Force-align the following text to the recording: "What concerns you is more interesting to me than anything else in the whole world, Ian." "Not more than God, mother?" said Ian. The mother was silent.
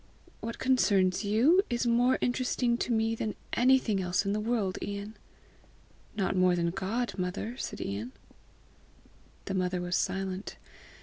"What 0.39 0.57
concerns 0.57 1.23
you 1.23 1.61
is 1.69 1.85
more 1.85 2.17
interesting 2.21 2.75
to 2.75 2.91
me 2.91 3.13
than 3.13 3.35
anything 3.53 4.01
else 4.01 4.25
in 4.25 4.33
the 4.33 4.41
whole 4.41 4.49
world, 4.49 4.79
Ian." 4.81 5.13
"Not 6.17 6.35
more 6.35 6.55
than 6.55 6.71
God, 6.71 7.13
mother?" 7.19 7.55
said 7.57 7.79
Ian. 7.79 8.11
The 9.45 9.53
mother 9.53 9.79
was 9.79 9.95
silent. 9.95 10.55